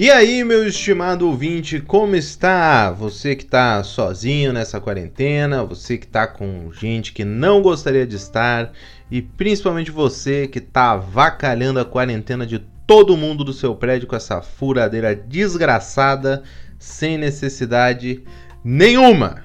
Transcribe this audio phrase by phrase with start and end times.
[0.00, 2.90] E aí, meu estimado ouvinte, como está?
[2.90, 8.16] Você que está sozinho nessa quarentena, você que está com gente que não gostaria de
[8.16, 8.72] estar
[9.10, 14.16] e principalmente você que está avacalhando a quarentena de todo mundo do seu prédio com
[14.16, 16.44] essa furadeira desgraçada,
[16.78, 18.24] sem necessidade
[18.64, 19.44] nenhuma.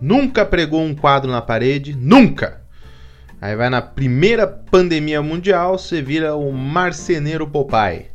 [0.00, 2.62] Nunca pregou um quadro na parede, nunca!
[3.40, 8.13] Aí vai na primeira pandemia mundial, você vira o marceneiro Popeye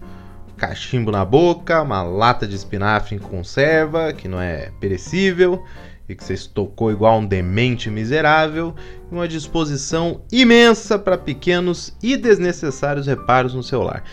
[0.60, 5.66] cachimbo na boca, uma lata de espinafre em conserva, que não é perecível,
[6.08, 8.76] e que você estocou igual um demente miserável,
[9.10, 14.04] e uma disposição imensa para pequenos e desnecessários reparos no seu lar.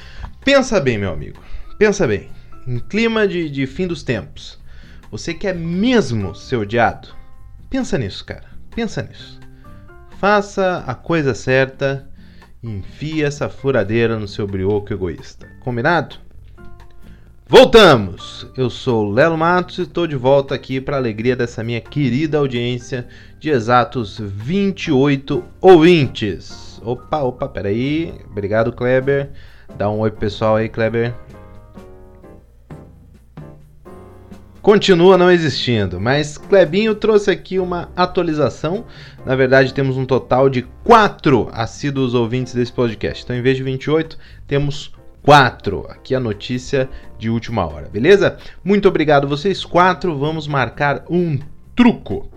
[0.45, 1.41] Pensa bem, meu amigo,
[1.79, 2.31] pensa bem.
[2.67, 4.59] Em clima de, de fim dos tempos,
[5.11, 7.09] você quer mesmo ser odiado?
[7.69, 8.47] Pensa nisso, cara.
[8.75, 9.41] Pensa nisso.
[10.19, 12.09] Faça a coisa certa
[12.63, 15.49] e enfie essa furadeira no seu brioco egoísta.
[15.61, 16.26] Combinado?
[17.49, 18.45] Voltamos!
[18.57, 22.39] Eu sou Lelo Matos e estou de volta aqui para a alegria dessa minha querida
[22.39, 23.07] audiência
[23.39, 26.83] de exatos 28 ouvintes.
[26.85, 28.13] Opa, opa, peraí.
[28.29, 29.31] Obrigado, Kleber.
[29.79, 31.15] Dá um oi pro pessoal aí, Kleber.
[34.61, 38.85] Continua não existindo, mas Klebinho trouxe aqui uma atualização.
[39.25, 43.23] Na verdade, temos um total de 4 assíduos ouvintes desse podcast.
[43.23, 44.96] Então, em vez de 28, temos
[45.27, 45.87] 4.
[45.91, 46.89] Aqui a notícia
[47.19, 48.39] de última hora, beleza?
[48.63, 50.17] Muito obrigado vocês quatro.
[50.17, 51.37] Vamos marcar um
[51.75, 52.31] truco.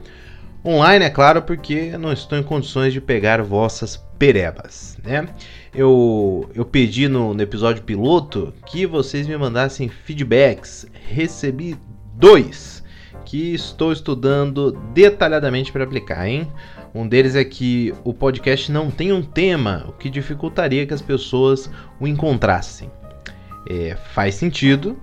[0.65, 5.29] Online, é claro, porque não estou em condições de pegar vossas perebas, né?
[5.73, 10.87] Eu, eu pedi no, no episódio piloto que vocês me mandassem feedbacks.
[10.91, 11.77] Recebi
[12.15, 12.83] dois
[13.23, 16.51] que estou estudando detalhadamente para aplicar, hein?
[16.93, 21.02] Um deles é que o podcast não tem um tema, o que dificultaria que as
[21.02, 21.69] pessoas
[21.99, 22.89] o encontrassem.
[23.69, 24.97] É, faz sentido.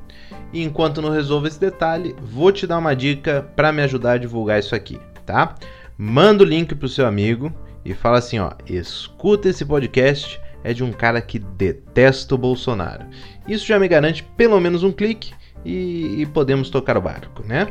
[0.52, 4.18] E enquanto não resolvo esse detalhe, vou te dar uma dica para me ajudar a
[4.18, 5.54] divulgar isso aqui, tá?
[5.98, 7.52] Manda o link pro seu amigo
[7.84, 13.06] e fala assim, ó, escuta esse podcast, é de um cara que detesta o Bolsonaro.
[13.46, 15.32] Isso já me garante pelo menos um clique
[15.64, 17.68] e, e podemos tocar o barco, né?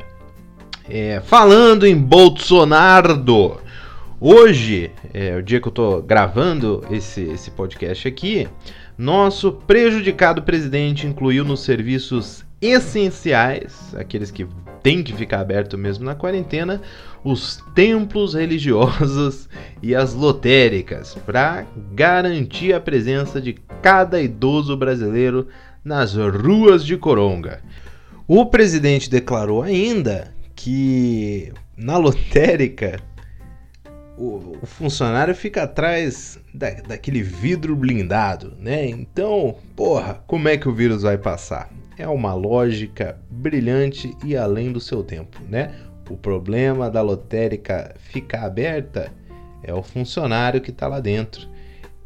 [0.88, 3.17] É, falando em Bolsonaro,
[4.20, 8.48] Hoje, é o dia que eu estou gravando esse, esse podcast aqui,
[8.98, 14.48] nosso prejudicado presidente incluiu nos serviços essenciais, aqueles que
[14.81, 16.81] têm que ficar aberto mesmo na quarentena,
[17.26, 19.50] os templos religiosos
[19.84, 23.52] e as lotéricas, para garantir a presença de
[23.82, 25.50] cada idoso brasileiro
[25.84, 27.62] nas ruas de Coronga.
[28.26, 32.97] O presidente declarou ainda que na lotérica
[34.18, 38.88] o, o, funcionário fica atrás da, daquele vidro blindado, né?
[38.88, 41.70] Então, porra, como é que o vírus vai passar?
[41.98, 45.74] É uma lógica brilhante e além do seu tempo, né?
[46.09, 49.12] O problema da lotérica ficar aberta
[49.64, 51.47] é o funcionário que está lá dentro.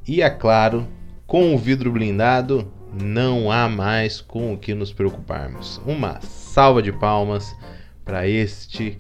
[0.07, 0.87] E é claro,
[1.27, 5.79] com o vidro blindado, não há mais com o que nos preocuparmos.
[5.85, 7.55] Uma salva de palmas
[8.03, 8.99] para este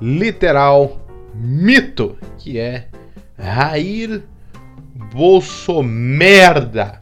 [0.00, 1.03] literal
[1.34, 2.88] mito, que é
[3.38, 4.22] Rair
[5.12, 7.00] Bolsomerda.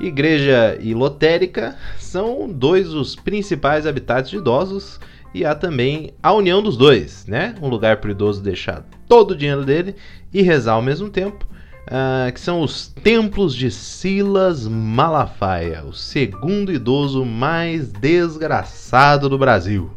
[0.00, 4.98] Igreja e lotérica são dois dos principais habitats de idosos
[5.32, 7.54] e há também a união dos dois, né?
[7.60, 9.94] Um lugar para o idoso deixar todo o dinheiro dele
[10.32, 11.46] e rezar ao mesmo tempo,
[11.86, 19.92] uh, que são os templos de Silas Malafaia, o segundo idoso mais desgraçado do Brasil.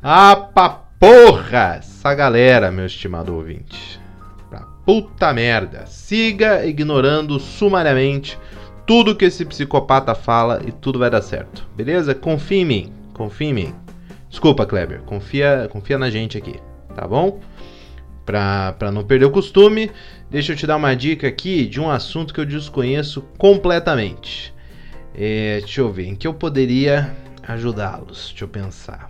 [0.00, 0.82] Ah, papai!
[1.02, 1.80] Porra!
[2.02, 4.00] Essa galera, meu estimado ouvinte.
[4.50, 5.86] Pra puta merda.
[5.86, 8.36] Siga ignorando sumariamente
[8.84, 11.64] tudo que esse psicopata fala e tudo vai dar certo.
[11.76, 12.12] Beleza?
[12.12, 12.92] Confia em mim.
[13.14, 13.74] Confia em mim.
[14.28, 15.02] Desculpa, Kleber.
[15.02, 16.56] Confia, confia na gente aqui.
[16.92, 17.38] Tá bom?
[18.26, 19.88] Pra, pra não perder o costume,
[20.28, 24.52] deixa eu te dar uma dica aqui de um assunto que eu desconheço completamente.
[25.14, 27.14] É, deixa eu ver, em que eu poderia
[27.46, 28.30] ajudá-los?
[28.30, 29.08] Deixa eu pensar.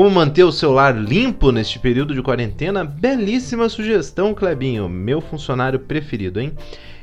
[0.00, 2.82] Como manter o celular limpo neste período de quarentena?
[2.82, 6.54] Belíssima sugestão, Clebinho, meu funcionário preferido, hein?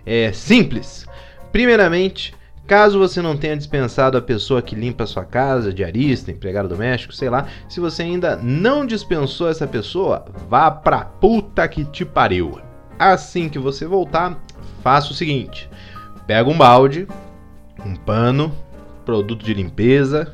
[0.03, 1.05] É simples.
[1.51, 2.33] Primeiramente,
[2.65, 7.13] caso você não tenha dispensado a pessoa que limpa a sua casa, diarista, empregado doméstico,
[7.13, 12.59] sei lá, se você ainda não dispensou essa pessoa, vá pra puta que te pariu.
[12.97, 14.43] Assim que você voltar,
[14.81, 15.69] faça o seguinte:
[16.25, 17.07] pega um balde,
[17.85, 18.51] um pano,
[19.05, 20.33] produto de limpeza,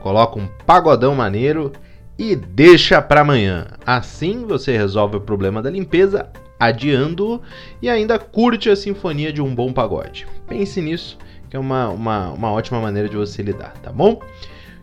[0.00, 1.70] coloca um pagodão maneiro
[2.18, 3.66] e deixa para amanhã.
[3.86, 6.28] Assim você resolve o problema da limpeza
[6.58, 7.40] adiando
[7.80, 10.26] e ainda curte a sinfonia de um bom pagode.
[10.48, 11.16] Pense nisso
[11.48, 14.20] que é uma, uma, uma ótima maneira de você lidar, tá bom?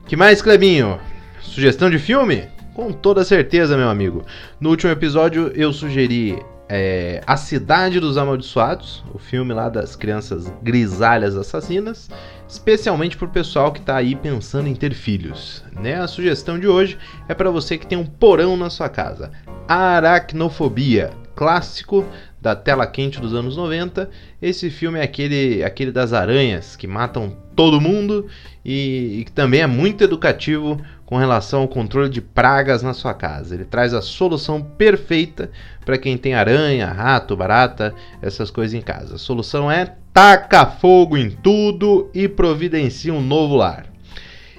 [0.07, 0.99] que mais, Clebinho?
[1.41, 2.43] Sugestão de filme?
[2.73, 4.23] Com toda certeza, meu amigo.
[4.59, 10.51] No último episódio eu sugeri é, A Cidade dos Amaldiçoados, o filme lá das crianças
[10.61, 12.09] grisalhas assassinas,
[12.47, 15.63] especialmente para o pessoal que está aí pensando em ter filhos.
[15.71, 15.95] Né?
[15.95, 16.97] A sugestão de hoje
[17.27, 19.31] é para você que tem um porão na sua casa.
[19.67, 22.05] Aracnofobia, clássico
[22.41, 24.09] da tela quente dos anos 90.
[24.41, 28.27] Esse filme é aquele, aquele das aranhas que matam todo mundo
[28.63, 33.13] e, e que também é muito educativo com relação ao controle de pragas na sua
[33.13, 33.53] casa.
[33.53, 35.51] Ele traz a solução perfeita
[35.85, 39.15] para quem tem aranha, rato, barata, essas coisas em casa.
[39.15, 43.85] A solução é taca fogo em tudo e providencia um novo lar.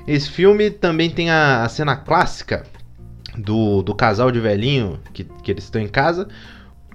[0.07, 2.65] Esse filme também tem a, a cena clássica
[3.37, 6.29] do, do casal de velhinho que, que eles estão em casa,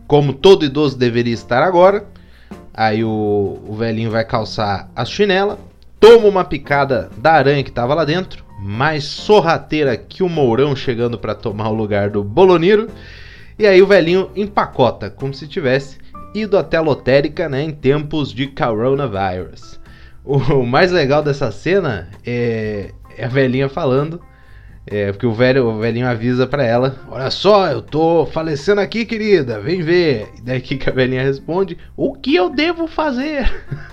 [0.07, 2.05] como todo idoso deveria estar agora.
[2.73, 5.59] Aí o, o velhinho vai calçar a chinela,
[5.99, 11.17] toma uma picada da aranha que estava lá dentro, mais sorrateira que o Mourão chegando
[11.17, 12.87] para tomar o lugar do Boloniro.
[13.57, 15.97] E aí o velhinho empacota, como se tivesse
[16.35, 19.79] ido até a lotérica né, em tempos de coronavirus.
[20.23, 24.21] O, mais legal dessa cena é, é a velhinha falando
[24.87, 29.05] é, porque o velho, o velhinho avisa para ela: Olha só, eu tô falecendo aqui,
[29.05, 30.29] querida, vem ver.
[30.37, 33.51] E daí que a velhinha responde: O que eu devo fazer?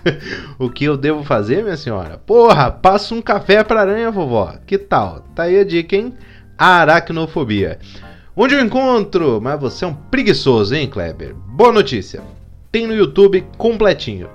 [0.58, 2.17] o que eu devo fazer, minha senhora?
[2.17, 4.55] Porra, passa um café pra aranha, vovó.
[4.67, 5.25] Que tal?
[5.35, 6.14] Tá aí a dica, hein?
[6.56, 7.79] Aracnofobia.
[8.34, 9.41] Onde eu encontro?
[9.43, 11.34] Mas você é um preguiçoso, hein, Kleber?
[11.34, 12.23] Boa notícia.
[12.73, 14.31] Tem no YouTube completinho.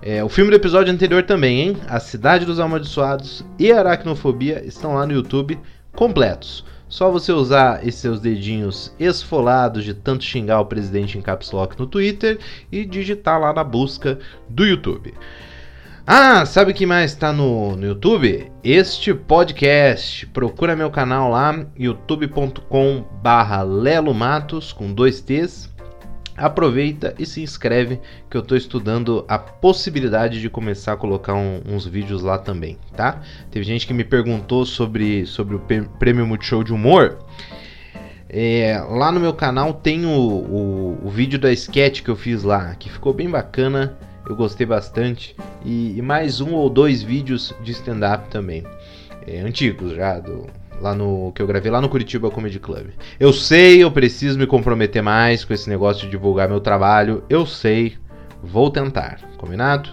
[0.00, 1.76] É, o filme do episódio anterior também, hein?
[1.88, 5.58] A Cidade dos Amaldiçoados e Aracnofobia estão lá no YouTube
[5.98, 6.64] completos.
[6.88, 11.76] Só você usar esses seus dedinhos esfolados de tanto xingar o presidente em caps lock
[11.76, 12.38] no Twitter
[12.70, 14.16] e digitar lá na busca
[14.48, 15.12] do YouTube.
[16.06, 18.50] Ah, sabe o que mais está no, no YouTube?
[18.62, 20.24] Este podcast.
[20.28, 25.67] Procura meu canal lá, youtube.com barra Lelo Matos, com dois T's
[26.38, 28.00] aproveita e se inscreve
[28.30, 32.78] que eu estou estudando a possibilidade de começar a colocar um, uns vídeos lá também,
[32.96, 33.20] tá?
[33.50, 35.60] Teve gente que me perguntou sobre, sobre o
[35.98, 37.18] Prêmio Multishow de Humor.
[38.28, 42.42] É, lá no meu canal tem o, o, o, vídeo da sketch que eu fiz
[42.42, 43.96] lá, que ficou bem bacana,
[44.28, 45.34] eu gostei bastante.
[45.64, 48.64] E, e mais um ou dois vídeos de stand-up também,
[49.26, 50.46] é, antigos já, do,
[50.80, 52.88] lá no que eu gravei lá no Curitiba Comedy Club.
[53.18, 57.22] Eu sei, eu preciso me comprometer mais com esse negócio de divulgar meu trabalho.
[57.28, 57.96] Eu sei,
[58.42, 59.20] vou tentar.
[59.36, 59.90] Combinado?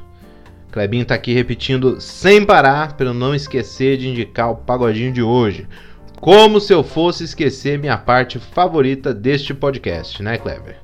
[0.71, 5.21] Clebinho tá aqui repetindo sem parar para eu não esquecer de indicar o pagodinho de
[5.21, 5.67] hoje.
[6.19, 10.77] Como se eu fosse esquecer minha parte favorita deste podcast, né, Kleber?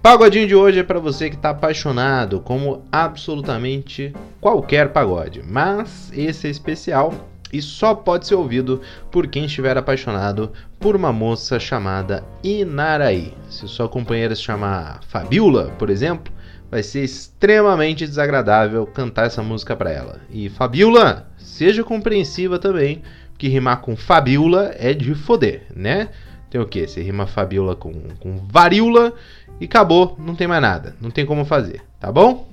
[0.00, 6.46] Pagodinho de hoje é para você que está apaixonado, como absolutamente qualquer pagode, mas esse
[6.46, 7.12] é especial
[7.52, 8.80] e só pode ser ouvido
[9.10, 13.32] por quem estiver apaixonado por uma moça chamada Inaraí.
[13.48, 16.32] Se sua companheira se chamar Fabiola, por exemplo,
[16.70, 20.20] vai ser extremamente desagradável cantar essa música para ela.
[20.30, 23.02] E Fabiola, seja compreensiva também,
[23.36, 26.08] que rimar com Fabiola é de foder, né?
[26.50, 26.86] Tem o que?
[26.86, 29.12] Você rima Fabiola com, com varíola
[29.60, 32.48] e acabou, não tem mais nada, não tem como fazer, tá bom?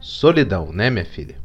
[0.00, 1.36] Solidão, né, minha filha?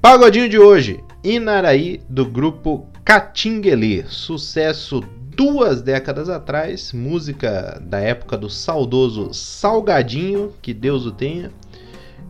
[0.00, 5.00] Pagodinho de hoje, Inaraí do grupo Catinguele, sucesso
[5.36, 11.50] duas décadas atrás, música da época do saudoso Salgadinho, que Deus o tenha.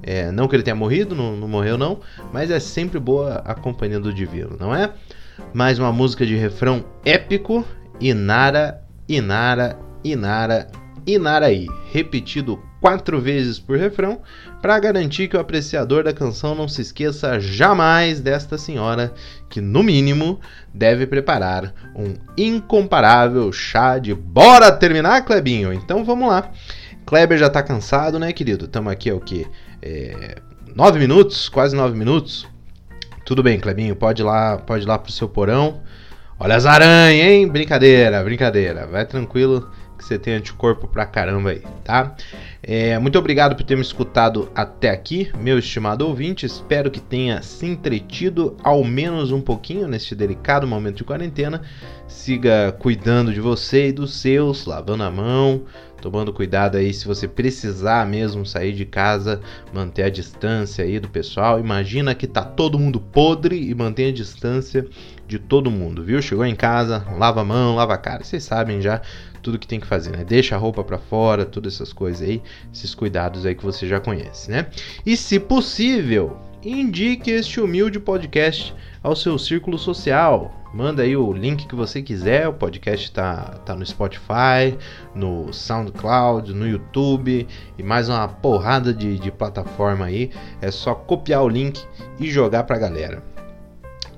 [0.02, 2.00] É, não que ele tenha morrido, não, não, morreu não,
[2.32, 4.92] mas é sempre boa a companhia do divino, não é?
[5.52, 7.64] Mais uma música de refrão épico,
[8.00, 10.68] Inara, Inara, Inara,
[11.06, 14.20] Inaraí, repetido quatro vezes por refrão,
[14.62, 19.12] para garantir que o apreciador da canção não se esqueça jamais desta senhora,
[19.48, 20.40] que no mínimo
[20.72, 25.72] deve preparar um incomparável chá de bora terminar, Klebinho.
[25.72, 26.50] Então vamos lá.
[27.04, 28.64] Kleber já tá cansado, né, querido?
[28.64, 29.46] Estamos aqui é o que
[29.82, 30.36] é,
[30.74, 32.46] nove minutos, quase nove minutos.
[33.24, 35.82] Tudo bem, Klebinho, pode ir lá, pode ir lá pro seu porão.
[36.38, 37.46] Olha as aranhas, hein?
[37.46, 38.86] Brincadeira, brincadeira.
[38.86, 42.16] Vai tranquilo que você tem anticorpo pra caramba aí, tá?
[42.62, 46.46] É, muito obrigado por ter me escutado até aqui, meu estimado ouvinte.
[46.46, 51.60] Espero que tenha se entretido ao menos um pouquinho neste delicado momento de quarentena.
[52.08, 55.62] Siga cuidando de você e dos seus, lavando a mão,
[56.00, 59.40] tomando cuidado aí se você precisar mesmo sair de casa,
[59.72, 61.60] manter a distância aí do pessoal.
[61.60, 64.86] Imagina que tá todo mundo podre e mantém a distância
[65.26, 66.20] de todo mundo, viu?
[66.20, 69.00] Chegou em casa, lava a mão, lava a cara, vocês sabem já
[69.42, 70.24] tudo que tem que fazer, né?
[70.24, 72.42] Deixa a roupa para fora, todas essas coisas aí,
[72.72, 74.66] esses cuidados aí que você já conhece, né?
[75.04, 80.54] E se possível, indique este humilde podcast ao seu círculo social.
[80.72, 82.46] Manda aí o link que você quiser.
[82.48, 84.76] O podcast está tá no Spotify,
[85.14, 87.48] no SoundCloud, no YouTube
[87.78, 90.30] e mais uma porrada de, de plataforma aí.
[90.60, 91.82] É só copiar o link
[92.18, 93.22] e jogar para a galera.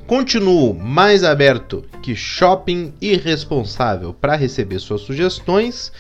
[0.06, 5.92] Continuo mais aberto que shopping irresponsável para receber suas sugestões,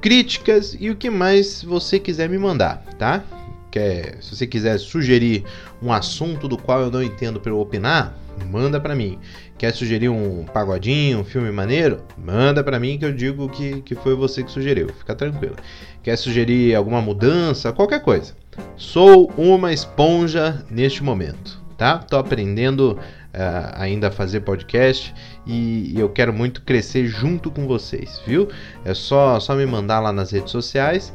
[0.00, 3.22] críticas e o que mais você quiser me mandar, tá?
[3.70, 5.44] Quer, se você quiser sugerir
[5.82, 8.16] um assunto do qual eu não entendo para eu opinar,
[8.50, 9.18] manda para mim.
[9.58, 12.02] Quer sugerir um pagodinho, um filme maneiro?
[12.16, 14.88] Manda para mim que eu digo que, que foi você que sugeriu.
[14.88, 15.56] Fica tranquilo.
[16.02, 17.72] Quer sugerir alguma mudança?
[17.72, 18.34] Qualquer coisa.
[18.76, 21.98] Sou uma esponja neste momento, tá?
[21.98, 22.98] Tô aprendendo
[23.34, 25.14] uh, ainda fazer podcast
[25.46, 28.48] e, e eu quero muito crescer junto com vocês, viu?
[28.84, 31.12] É só, só me mandar lá nas redes sociais.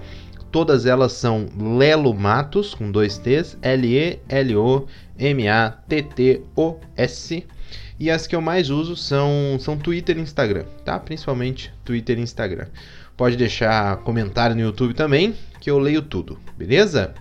[0.53, 1.47] Todas elas são
[1.79, 4.23] Lelo Matos, com dois T's, L-E-L-O-M-A-T-T-O-S.
[7.99, 10.99] E as que eu mais uso são, são Twitter e Instagram, tá?
[10.99, 12.67] Principalmente Twitter e Instagram.
[13.17, 17.15] Pode deixar comentário no YouTube também, que eu leio tudo, beleza?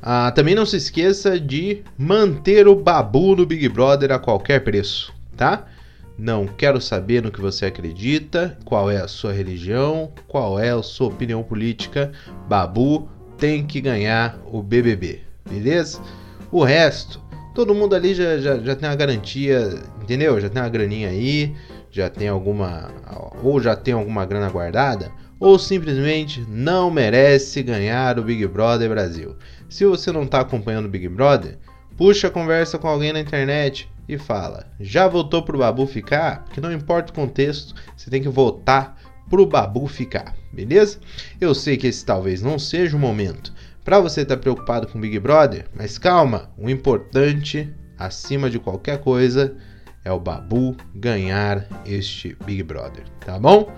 [0.00, 5.12] Ah, também não se esqueça de manter o babu no Big Brother a qualquer preço,
[5.36, 5.66] tá?
[6.16, 10.82] Não quero saber no que você acredita, qual é a sua religião, qual é a
[10.82, 12.12] sua opinião política.
[12.48, 16.00] Babu tem que ganhar o BBB, beleza?
[16.52, 17.20] O resto,
[17.52, 20.40] todo mundo ali já, já, já tem uma garantia, entendeu?
[20.40, 21.52] Já tem uma graninha aí,
[21.90, 22.90] já tem alguma.
[23.42, 29.36] ou já tem alguma grana guardada, ou simplesmente não merece ganhar o Big Brother Brasil.
[29.68, 31.58] Se você não está acompanhando o Big Brother,
[31.96, 36.44] puxa a conversa com alguém na internet e fala: já votou pro Babu ficar?
[36.44, 38.96] Porque não importa o contexto, você tem que votar
[39.28, 40.98] pro Babu ficar, beleza?
[41.40, 43.52] Eu sei que esse talvez não seja o momento
[43.84, 48.58] para você estar tá preocupado com o Big Brother, mas calma, o importante, acima de
[48.58, 49.56] qualquer coisa,
[50.04, 53.70] é o Babu ganhar este Big Brother, tá bom?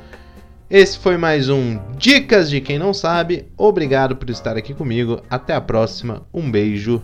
[0.69, 3.47] Esse foi mais um Dicas de Quem Não Sabe.
[3.57, 5.23] Obrigado por estar aqui comigo.
[5.31, 6.27] Até a próxima.
[6.35, 7.01] Um beijo.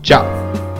[0.00, 0.71] Tchau.